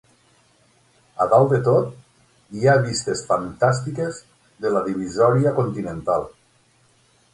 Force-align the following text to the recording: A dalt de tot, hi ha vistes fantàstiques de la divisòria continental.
A 1.25 1.25
dalt 1.33 1.51
de 1.51 1.59
tot, 1.67 1.91
hi 2.61 2.65
ha 2.71 2.75
vistes 2.87 3.21
fantàstiques 3.27 4.23
de 4.65 4.73
la 4.77 4.83
divisòria 4.89 5.53
continental. 5.61 6.27